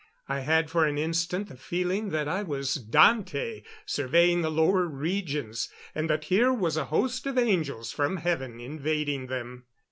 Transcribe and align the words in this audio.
I 0.27 0.39
had, 0.39 0.71
for 0.71 0.87
an 0.87 0.97
instant, 0.97 1.47
the 1.47 1.55
feeling 1.55 2.09
that 2.09 2.27
I 2.27 2.41
was 2.41 2.73
Dante, 2.73 3.61
surveying 3.85 4.41
the 4.41 4.49
lower 4.49 4.87
regions, 4.87 5.69
and 5.93 6.09
that 6.09 6.23
here 6.23 6.51
was 6.51 6.75
a 6.75 6.85
host 6.85 7.27
of 7.27 7.37
angels 7.37 7.91
from 7.91 8.17
heaven 8.17 8.59
invading 8.59 9.27
them. 9.27 9.65